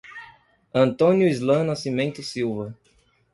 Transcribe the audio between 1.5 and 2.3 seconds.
Nascimento